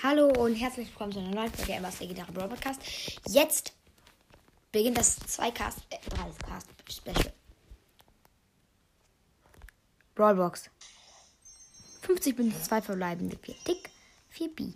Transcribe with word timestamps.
Hallo 0.00 0.28
und 0.28 0.54
herzlich 0.54 0.86
willkommen 0.86 1.10
zu 1.10 1.18
einer 1.18 1.34
neuen 1.34 1.52
Folge 1.52 1.72
Embers 1.72 1.98
Legendäre 1.98 2.30
Brawl 2.30 2.48
Podcast. 2.48 2.80
Jetzt 3.26 3.72
beginnt 4.70 4.96
das 4.96 5.18
2Cast, 5.18 5.78
äh, 5.90 5.98
3Cast 6.08 6.68
Special. 6.88 7.32
Brawlbox. 10.14 10.70
50 12.02 12.38
Münzen, 12.38 12.62
2 12.62 12.80
verbleibende, 12.80 13.36
4 13.42 13.56
Tick, 13.64 13.90
4 14.28 14.54
B. 14.54 14.72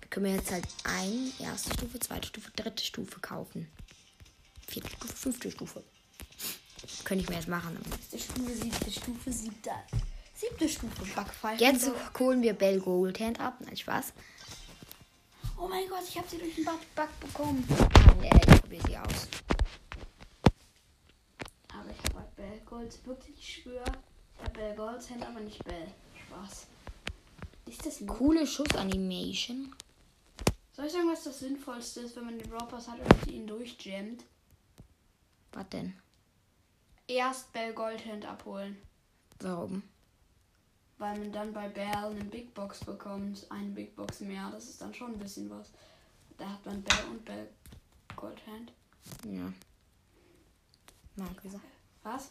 Wir 0.00 0.08
können 0.10 0.34
jetzt 0.34 0.50
halt 0.50 0.68
ein, 0.84 1.32
erste 1.38 1.72
Stufe, 1.72 1.98
zweite 1.98 2.26
Stufe, 2.26 2.50
dritte 2.54 2.84
Stufe 2.84 3.18
kaufen. 3.20 3.66
Vierte 4.68 4.90
Stufe, 4.90 5.16
fünfte 5.16 5.50
Stufe. 5.50 5.82
Könnte 7.04 7.24
ich 7.24 7.30
mir 7.30 7.36
jetzt 7.36 7.48
machen. 7.48 7.78
Sechste 8.10 8.34
Stufe, 8.34 8.54
siebte 8.54 8.90
Stufe, 8.90 9.32
siebte. 9.32 9.70
Siebte 10.36 10.68
Stufe, 10.68 11.02
Backpfeife. 11.14 11.64
Jetzt 11.64 11.90
holen 12.18 12.42
wir 12.42 12.52
Bell 12.52 12.78
Gold 12.78 13.18
Hand 13.20 13.40
ab. 13.40 13.56
Nein, 13.60 13.74
Spaß. 13.74 14.12
Oh 15.58 15.66
mein 15.66 15.88
Gott, 15.88 16.02
ich 16.06 16.18
habe 16.18 16.28
sie 16.28 16.36
durch 16.36 16.54
den 16.56 16.64
Back, 16.66 16.94
Back 16.94 17.20
bekommen. 17.20 17.66
Nein, 18.20 18.30
äh, 18.30 18.54
ich 18.54 18.60
probiere 18.60 18.86
sie 18.86 18.98
aus. 18.98 19.28
Aber 21.72 21.90
ich 21.90 22.04
habe 22.04 22.18
halt 22.18 22.36
Bell 22.36 22.60
Gold, 22.66 23.06
wirklich, 23.06 23.38
ich 23.38 23.54
schwöre. 23.54 23.92
Ich 24.36 24.44
habe 24.44 24.52
Bell 24.52 24.76
Golds 24.76 25.08
Hand, 25.08 25.26
aber 25.26 25.40
nicht 25.40 25.64
Bell. 25.64 25.86
Spaß. 26.26 26.66
Ist 27.64 27.86
das 27.86 28.02
ein 28.02 28.06
Coole 28.06 28.46
Schussanimation. 28.46 29.74
Soll 30.72 30.84
ich 30.84 30.92
sagen, 30.92 31.10
was 31.10 31.24
das 31.24 31.38
Sinnvollste 31.38 32.00
ist, 32.00 32.14
wenn 32.14 32.26
man 32.26 32.38
den 32.38 32.50
Pass 32.50 32.88
hat 32.88 32.98
und 33.00 33.32
ihn 33.32 33.46
durchjammt? 33.46 34.22
Was 35.52 35.68
denn? 35.70 35.94
Erst 37.08 37.50
Bell 37.54 37.72
Gold 37.72 38.04
Hand 38.04 38.26
abholen. 38.26 38.76
Warum? 39.40 39.82
Weil 40.98 41.18
man 41.18 41.32
dann 41.32 41.52
bei 41.52 41.68
Bell 41.68 41.94
eine 41.94 42.24
Big 42.24 42.54
Box 42.54 42.84
bekommt. 42.84 43.46
Eine 43.50 43.68
Big 43.68 43.94
Box 43.94 44.20
mehr. 44.20 44.50
Das 44.50 44.64
ist 44.64 44.80
dann 44.80 44.94
schon 44.94 45.12
ein 45.12 45.18
bisschen 45.18 45.50
was. 45.50 45.70
Da 46.38 46.48
hat 46.48 46.64
man 46.64 46.82
Bell 46.82 47.04
und 47.10 47.24
Bell 47.24 47.48
Gold 48.16 48.40
Hand. 48.46 48.72
Ja. 49.24 49.52
Mag 51.16 51.40
sein. 51.44 51.60
Was? 52.02 52.30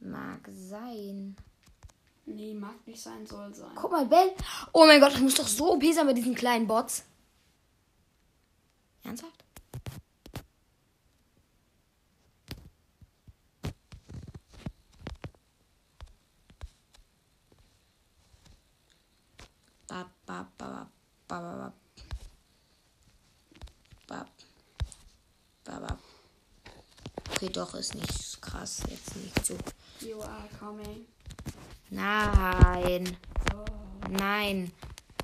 Mag 0.00 0.48
sein. 0.50 1.36
Nee, 2.24 2.54
mag 2.54 2.86
nicht 2.86 3.02
sein, 3.02 3.26
soll 3.26 3.54
sein. 3.54 3.72
Guck 3.74 3.90
mal, 3.90 4.06
Bell. 4.06 4.32
Oh 4.72 4.86
mein 4.86 5.00
Gott, 5.00 5.12
das 5.12 5.20
muss 5.20 5.34
doch 5.34 5.46
so 5.46 5.72
OP 5.74 5.84
sein 5.92 6.06
bei 6.06 6.12
diesen 6.12 6.34
kleinen 6.34 6.66
Bots. 6.66 7.04
Ernsthaft? 9.04 9.41
Bap, 19.92 20.08
bap, 20.24 20.46
bap, 20.56 20.88
bap, 21.28 21.42
bap, 21.42 21.74
bap. 24.06 24.28
Bap. 25.64 25.98
Okay, 27.32 27.50
doch, 27.50 27.74
ist 27.74 27.94
nicht 27.94 28.40
krass. 28.40 28.82
Jetzt 28.88 29.14
nicht 29.16 29.44
so. 29.44 29.54
You 30.00 30.22
are 30.22 30.48
coming. 30.58 31.04
Nein. 31.90 33.18
Oh, 33.54 33.64
Nein. 34.08 34.72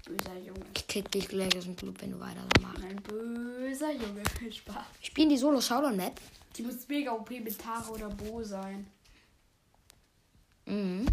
böser 0.04 0.36
Junge. 0.36 0.66
Ich 0.76 0.86
kick 0.86 1.10
dich 1.12 1.28
gleich 1.28 1.56
aus 1.56 1.64
dem 1.64 1.74
Club, 1.74 2.02
wenn 2.02 2.10
du 2.10 2.20
weiter 2.20 2.42
so 2.54 2.62
machst. 2.62 2.84
Ein 2.84 3.02
böser 3.02 3.92
Junge. 3.92 4.22
Spaß. 4.52 4.84
Spielen 5.00 5.30
die 5.30 5.38
Solo 5.38 5.62
Showdown 5.62 5.96
Map? 5.96 6.20
Die 6.56 6.62
muss 6.62 6.86
mega 6.88 7.12
OP 7.12 7.30
mit 7.30 7.58
Tara 7.58 7.88
oder 7.88 8.10
Bo 8.10 8.42
sein. 8.44 8.86
Mhm. 10.66 11.06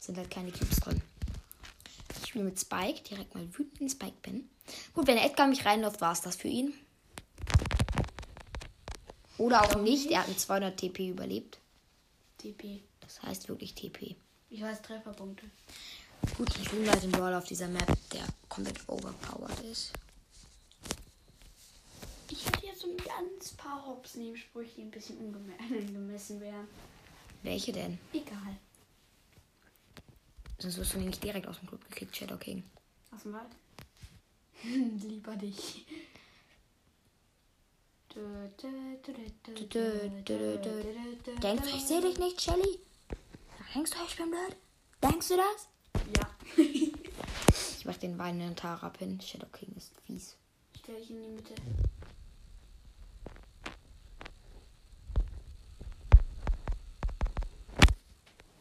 Sind 0.00 0.18
halt 0.18 0.28
keine 0.28 0.50
Cubes 0.50 0.80
drin. 0.80 1.00
Ich 2.22 2.28
spiele 2.28 2.44
mit 2.44 2.58
Spike, 2.58 3.02
direkt 3.02 3.34
mal 3.34 3.46
wütenden 3.58 3.88
Spike 3.88 4.16
bin. 4.22 4.48
Gut, 4.94 5.08
wenn 5.08 5.18
Edgar 5.18 5.48
mich 5.48 5.64
reinläuft, 5.66 6.00
war 6.00 6.12
es 6.12 6.20
das 6.20 6.36
für 6.36 6.46
ihn. 6.48 6.72
Oder 9.38 9.62
auch 9.62 9.74
nicht, 9.76 10.08
er 10.10 10.20
hat 10.20 10.28
mit 10.28 10.38
200 10.38 10.76
TP 10.76 11.08
überlebt. 11.08 11.58
TP. 12.38 12.80
Das 13.00 13.20
heißt 13.22 13.48
wirklich 13.48 13.74
TP. 13.74 14.14
Ich 14.50 14.62
weiß 14.62 14.82
Trefferpunkte. 14.82 15.46
Gut, 16.36 16.48
ich 16.62 16.70
bin 16.70 16.88
halt 16.88 17.02
ein 17.02 17.10
Brawler 17.10 17.38
auf 17.38 17.44
dieser 17.46 17.66
Map, 17.66 17.88
der 18.12 18.24
komplett 18.48 18.78
overpowered 18.88 19.60
ist. 19.64 19.92
Ich 22.30 22.46
hätte 22.46 22.66
jetzt 22.66 22.82
so 22.82 22.88
ein 22.88 22.96
ganz 22.98 23.50
paar 23.54 23.84
Hops 23.84 24.14
Nebensprüche, 24.14 24.70
die 24.76 24.82
ein 24.82 24.90
bisschen 24.92 25.18
ungeme- 25.18 25.58
angemessen 25.58 26.40
wären. 26.40 26.68
Welche 27.42 27.72
denn? 27.72 27.98
Egal. 28.12 28.56
Sonst 30.62 30.78
wirst 30.78 30.94
du 30.94 30.98
nämlich 30.98 31.18
direkt 31.18 31.48
aus 31.48 31.58
dem 31.58 31.66
Club 31.66 31.84
gekickt, 31.88 32.16
Shadow 32.16 32.36
King. 32.36 32.62
Aus 33.10 33.24
dem 33.24 33.32
Wald? 33.32 33.50
Lieber 35.02 35.34
dich. 35.34 35.84
Denkst 41.42 41.64
du, 41.64 41.68
ich 41.68 41.84
sehe 41.84 42.00
dich 42.00 42.16
nicht, 42.20 42.40
Shelly? 42.40 42.78
Denkst 43.74 43.90
du, 43.90 43.96
ich 44.06 44.16
bin 44.16 44.30
blöd? 44.30 44.56
Denkst 45.02 45.28
du 45.28 45.36
das? 45.36 45.68
Ja. 46.16 46.30
Ich 47.78 47.84
mach 47.84 47.96
den 47.96 48.16
weinenden 48.16 48.54
Tara 48.54 48.90
Pin. 48.90 49.20
Shadow 49.20 49.48
King 49.48 49.74
ist 49.76 49.90
fies. 50.06 50.36
Stell 50.78 51.00
dich 51.00 51.10
in 51.10 51.20
die 51.20 51.28
Mitte. 51.30 51.54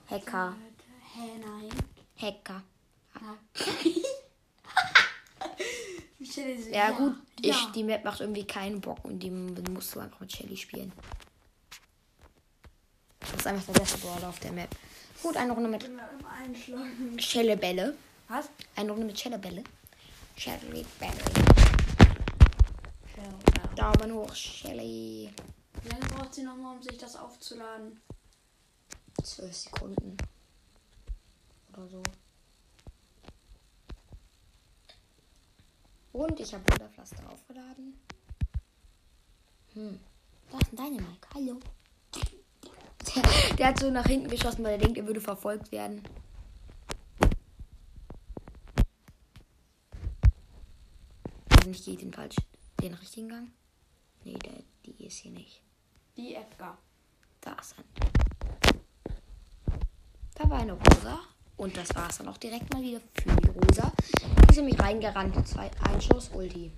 Hacker. 0.09 0.56
Hä, 1.13 1.38
nein. 1.39 1.91
Hacker. 2.21 2.63
Ja, 6.71 6.91
gut, 6.91 7.15
ich, 7.41 7.47
ja. 7.47 7.71
die 7.75 7.83
Map 7.83 8.05
macht 8.05 8.21
irgendwie 8.21 8.45
keinen 8.45 8.79
Bock 8.79 9.03
und 9.03 9.19
die 9.19 9.29
musst 9.29 9.95
du 9.95 9.99
einfach 9.99 10.19
mit 10.19 10.31
Shelly 10.31 10.55
spielen. 10.55 10.93
Das 13.19 13.33
ist 13.33 13.47
einfach 13.47 13.73
der 13.73 13.79
beste 13.79 13.97
Brawler 13.97 14.29
auf 14.29 14.39
der 14.39 14.51
Map. 14.51 14.69
Gut, 15.21 15.35
eine 15.37 15.51
Runde 15.51 15.69
mit. 15.69 15.89
Schellebälle. 17.21 17.95
Was? 18.27 18.49
Eine 18.75 18.91
Runde 18.91 19.07
mit 19.07 19.19
Schellebälle. 19.19 19.63
Ja. 23.17 23.67
Daumen 23.75 24.13
hoch, 24.13 24.33
Shelly. 24.33 25.29
Wie 25.83 25.89
lange 25.89 26.05
braucht 26.07 26.33
sie 26.33 26.43
nochmal, 26.43 26.75
um 26.75 26.83
sich 26.83 26.97
das 26.97 27.15
aufzuladen? 27.15 27.99
12 29.23 29.55
Sekunden. 29.55 30.17
Oder 31.73 31.87
so. 31.87 32.03
Und 36.13 36.39
ich 36.39 36.53
habe 36.53 36.63
Wunderpflaster 36.71 37.29
aufgeladen. 37.29 37.99
Hm. 39.73 39.99
Da 40.51 40.57
ist 40.59 40.73
ein 40.73 40.75
Dynamite. 40.75 41.27
Hallo. 41.33 41.59
Der, 43.15 43.55
der 43.57 43.67
hat 43.67 43.79
so 43.79 43.89
nach 43.89 44.05
hinten 44.05 44.29
geschossen, 44.29 44.63
weil 44.63 44.73
er 44.73 44.77
denkt, 44.77 44.97
er 44.97 45.07
würde 45.07 45.21
verfolgt 45.21 45.71
werden. 45.71 46.03
Also 51.49 51.69
ich 51.69 51.85
gehe 51.85 51.95
den 51.95 52.11
falsch, 52.11 52.35
den 52.81 52.93
richtigen 52.95 53.29
Gang. 53.29 53.51
Nee, 54.25 54.33
der, 54.33 54.63
die 54.85 55.05
ist 55.05 55.19
hier 55.19 55.31
nicht. 55.31 55.61
Wie 56.15 56.35
Edgar. 56.35 56.77
Da 57.39 57.53
ist 57.53 57.75
ein. 57.77 57.85
Da 60.35 60.49
war 60.49 60.59
eine 60.59 60.73
Rosa. 60.73 61.19
Und 61.61 61.77
das 61.77 61.94
war 61.94 62.09
es 62.09 62.17
dann 62.17 62.27
auch 62.27 62.38
direkt 62.38 62.73
mal 62.73 62.81
wieder 62.81 62.99
für 63.13 63.35
die 63.35 63.49
Rosa. 63.49 63.91
Die 64.09 64.49
ist 64.49 64.57
nämlich 64.57 64.79
reingerannt. 64.79 65.47
Zwei, 65.47 65.69
ein 65.81 66.01
Schuss, 66.01 66.31
Ulti. 66.33 66.72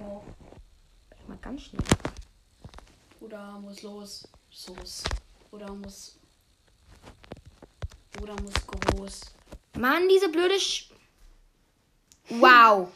Oh. 0.00 0.20
Mal 1.28 1.38
ganz 1.40 1.62
schnell. 1.62 1.80
Oder 3.20 3.60
muss 3.60 3.82
los. 3.82 4.26
Soße. 4.50 5.04
Oder 5.52 5.72
muss. 5.74 6.18
Oder 8.20 8.34
muss 8.42 8.66
groß. 8.66 9.20
Mann, 9.78 10.08
diese 10.08 10.28
blöde 10.28 10.58
Sch 10.58 10.90
Wow. 12.30 12.88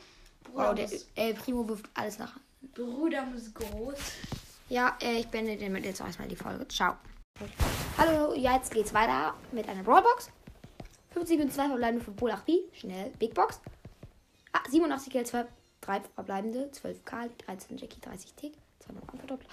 Bruder, 0.42 0.68
Wow, 0.70 0.74
der 0.74 0.88
muss, 0.88 1.06
äh, 1.14 1.32
Primo 1.34 1.68
wirft 1.68 1.88
alles 1.94 2.18
nach. 2.18 2.40
Bruder 2.74 3.24
muss 3.24 3.54
groß. 3.54 3.98
Ja, 4.68 4.96
äh, 5.00 5.20
ich 5.20 5.28
beende 5.28 5.56
damit 5.56 5.84
jetzt 5.84 6.00
erstmal 6.00 6.28
die 6.28 6.36
Folge. 6.36 6.68
Ciao. 6.68 6.96
Hallo, 7.96 8.34
ja, 8.34 8.56
jetzt 8.56 8.70
geht's 8.70 8.92
weiter 8.92 9.34
mit 9.50 9.66
einer 9.68 9.82
Brawlbox. 9.82 10.30
50 11.10 11.40
und 11.40 11.52
2 11.52 11.68
verbleibende 11.68 12.04
für 12.04 12.10
Pol 12.10 12.30
8B. 12.30 12.60
Schnell. 12.74 13.10
Big 13.18 13.32
Box. 13.32 13.60
Ah, 14.52 14.60
87 14.68 15.12
Geld, 15.12 15.26
2, 15.26 15.46
3 15.80 16.00
verbleibende. 16.14 16.70
12 16.70 17.04
Karl, 17.04 17.30
13 17.46 17.78
Jackie, 17.78 18.00
30 18.00 18.34
Tick. 18.34 18.52
200 18.80 19.08
Anverdoppler. 19.08 19.48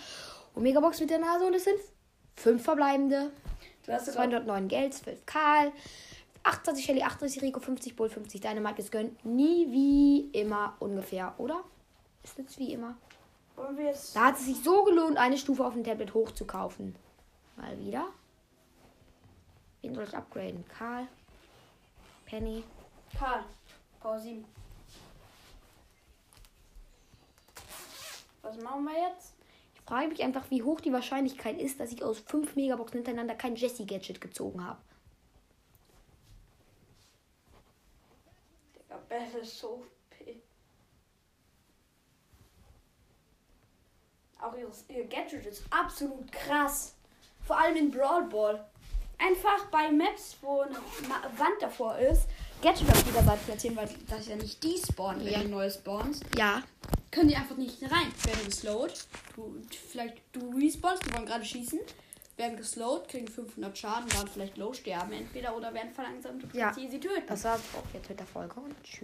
Omega 0.54 0.82
Box 0.82 1.00
mit 1.00 1.10
der 1.10 1.20
Nase 1.20 1.46
und 1.46 1.54
es 1.54 1.64
sind 1.64 1.80
5 2.36 2.62
verbleibende. 2.62 3.32
Du 3.86 3.94
hast 3.94 4.08
sogar 4.08 4.26
209 4.26 4.68
Geld, 4.68 4.94
12 4.94 5.26
Karl. 5.26 5.72
28 6.44 6.86
Shelly, 6.86 7.02
38 7.04 7.42
Rico, 7.42 7.60
50 7.60 7.96
Bull, 7.96 8.10
50 8.10 8.42
Dynamite. 8.42 8.82
Es 8.82 8.92
gönnt 8.92 9.24
nie 9.24 9.72
wie 9.72 10.30
immer 10.38 10.76
ungefähr, 10.80 11.34
oder? 11.38 11.64
Ist 12.24 12.38
jetzt 12.38 12.60
wie 12.60 12.74
immer. 12.74 12.98
Da 14.14 14.26
hat 14.26 14.36
es 14.36 14.46
sich 14.46 14.62
so 14.64 14.84
gelohnt, 14.84 15.18
eine 15.18 15.38
Stufe 15.38 15.66
auf 15.66 15.74
dem 15.74 15.84
Tablet 15.84 16.14
hochzukaufen. 16.14 16.96
Mal 17.56 17.78
wieder. 17.80 18.08
Wen 19.82 19.96
soll 19.96 20.04
ich 20.04 20.16
upgraden? 20.16 20.66
Karl. 20.68 21.08
Penny. 22.26 22.64
Karl. 23.18 23.44
Power 24.02 24.20
7. 24.20 24.46
Was 28.42 28.58
machen 28.58 28.84
wir 28.84 29.10
jetzt? 29.10 29.36
Ich 29.74 29.82
frage 29.82 30.08
mich 30.08 30.24
einfach, 30.24 30.50
wie 30.50 30.64
hoch 30.64 30.82
die 30.82 30.94
Wahrscheinlichkeit 30.94 31.60
ist, 31.60 31.80
dass 31.80 31.92
ich 31.92 32.04
aus 32.04 32.20
5 32.20 32.56
Megaboxen 32.56 32.98
hintereinander 32.98 33.36
kein 33.36 33.56
Jesse-Gadget 33.56 34.20
gezogen 34.20 34.66
habe. 34.66 34.80
Digga, 38.76 38.98
Bell 39.08 39.28
ist 39.42 39.60
so 39.60 39.84
Ihr 44.90 45.06
Gadget 45.06 45.46
ist 45.46 45.64
absolut 45.70 46.32
krass. 46.32 46.94
Vor 47.46 47.60
allem 47.60 47.76
in 47.78 47.92
Brawl 47.92 48.24
Ball. 48.26 48.66
Einfach 49.18 49.66
bei 49.72 49.90
Maps, 49.92 50.36
wo 50.42 50.62
eine 50.62 50.76
Wand 50.76 51.62
davor 51.62 51.98
ist, 51.98 52.24
Gadget 52.62 52.90
auf 52.90 53.06
jeder 53.06 53.24
Seite 53.24 53.40
platzieren, 53.46 53.78
weil 53.78 53.90
das 54.10 54.28
ja 54.28 54.36
nicht 54.36 54.62
die 54.62 54.78
spawnen, 54.78 55.24
wenn 55.26 55.32
Ja. 55.34 55.40
du 55.44 55.48
neu 55.50 55.70
spawnst. 55.70 56.24
Ja. 56.38 56.62
Können 57.12 57.30
die 57.30 57.36
einfach 57.36 57.56
nicht 57.56 57.82
rein. 57.84 58.12
Werden 58.24 58.46
geslowt. 58.46 59.06
Du, 59.36 59.56
vielleicht 59.92 60.18
du 60.34 60.54
respawnst, 60.58 61.06
die 61.06 61.14
wollen 61.14 61.26
gerade 61.26 61.46
schießen. 61.46 61.80
Werden 62.36 62.58
geslowt, 62.58 63.08
kriegen 63.08 63.30
500 63.30 63.78
Schaden, 63.78 64.12
waren 64.14 64.28
vielleicht 64.28 64.58
low, 64.58 64.74
sterben 64.74 65.14
entweder 65.14 65.56
oder 65.56 65.74
werden 65.74 65.94
verlangsamt. 65.94 66.44
Du 66.52 66.58
Ja. 66.58 66.74
sie 66.74 66.90
töten. 67.00 67.24
Das 67.28 67.46
war's 67.46 67.62
auch 67.74 67.94
jetzt 67.94 68.10
mit 68.10 68.20
der 68.20 68.28
Folge 68.28 68.60
und 68.60 68.76
tschüss. 68.84 69.00